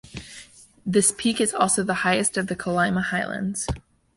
[0.83, 3.67] This peak is also the highest of the Kolyma Highlands.